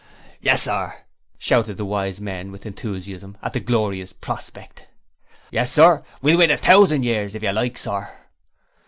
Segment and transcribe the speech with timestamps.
[0.41, 0.95] 'Yes, sir,'
[1.37, 4.87] shouted the Wise Men with enthusiasm at the glorious prospect.
[5.51, 8.09] 'Yes, Sir: we'll wait a thousand years if you like, Sir!'